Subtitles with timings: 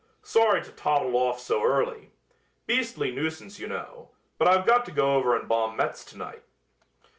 [0.23, 2.09] Sorry to toddle off so early.
[2.65, 6.41] Beastly nuisance, you know, but I've got to go over and bomb Metz to night."